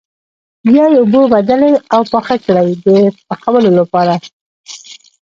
[0.67, 2.87] بیا یې اوبه بدلې او پاخه کړئ د
[3.27, 4.15] پخولو لپاره.